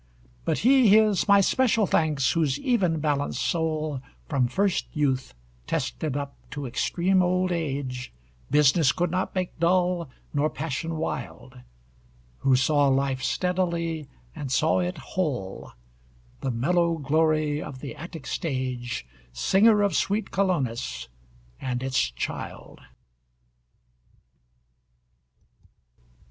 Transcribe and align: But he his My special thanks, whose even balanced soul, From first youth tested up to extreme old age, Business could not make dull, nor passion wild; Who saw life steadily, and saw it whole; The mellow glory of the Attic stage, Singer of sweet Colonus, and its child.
But 0.45 0.57
he 0.65 0.87
his 0.87 1.27
My 1.27 1.41
special 1.41 1.85
thanks, 1.85 2.31
whose 2.31 2.57
even 2.57 2.99
balanced 2.99 3.43
soul, 3.45 4.01
From 4.27 4.47
first 4.47 4.87
youth 4.93 5.35
tested 5.67 6.17
up 6.17 6.35
to 6.49 6.65
extreme 6.65 7.21
old 7.21 7.51
age, 7.51 8.11
Business 8.49 8.91
could 8.93 9.11
not 9.11 9.35
make 9.35 9.59
dull, 9.59 10.09
nor 10.33 10.49
passion 10.49 10.95
wild; 10.97 11.59
Who 12.39 12.55
saw 12.55 12.87
life 12.87 13.21
steadily, 13.21 14.07
and 14.35 14.51
saw 14.51 14.79
it 14.79 14.97
whole; 15.13 15.71
The 16.39 16.49
mellow 16.49 16.97
glory 16.97 17.61
of 17.61 17.77
the 17.77 17.95
Attic 17.95 18.25
stage, 18.25 19.05
Singer 19.33 19.83
of 19.83 19.95
sweet 19.95 20.31
Colonus, 20.31 21.09
and 21.59 21.83
its 21.83 22.09
child. 22.09 22.81